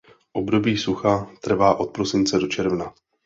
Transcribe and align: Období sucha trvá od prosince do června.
Období 0.33 0.77
sucha 0.77 1.27
trvá 1.41 1.75
od 1.75 1.91
prosince 1.91 2.39
do 2.39 2.47
června. 2.47 2.93